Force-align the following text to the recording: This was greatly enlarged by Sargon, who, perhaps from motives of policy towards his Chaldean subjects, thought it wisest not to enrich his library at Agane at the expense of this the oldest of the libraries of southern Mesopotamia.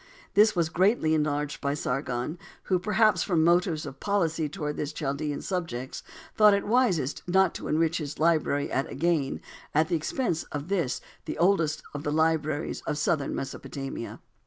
This 0.33 0.55
was 0.55 0.69
greatly 0.69 1.13
enlarged 1.13 1.61
by 1.61 1.75
Sargon, 1.75 2.39
who, 2.63 2.79
perhaps 2.79 3.21
from 3.21 3.43
motives 3.43 3.85
of 3.85 3.99
policy 3.99 4.49
towards 4.49 4.79
his 4.79 4.93
Chaldean 4.93 5.43
subjects, 5.43 6.01
thought 6.35 6.55
it 6.55 6.65
wisest 6.65 7.21
not 7.27 7.53
to 7.53 7.67
enrich 7.67 7.99
his 7.99 8.17
library 8.17 8.71
at 8.71 8.89
Agane 8.89 9.41
at 9.75 9.89
the 9.89 9.95
expense 9.95 10.41
of 10.45 10.69
this 10.69 11.01
the 11.25 11.37
oldest 11.37 11.83
of 11.93 12.01
the 12.03 12.11
libraries 12.11 12.81
of 12.87 12.97
southern 12.97 13.35
Mesopotamia. 13.35 14.19